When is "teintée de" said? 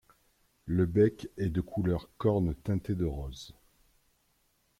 2.55-3.05